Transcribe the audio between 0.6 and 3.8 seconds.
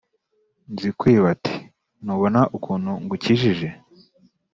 Nzikwiba ati: "Ntubonye ukuntu ngukijije?"